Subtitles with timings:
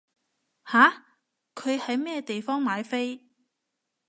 [0.65, 1.05] 吓？
[1.53, 3.21] 佢喺咩地方買飛？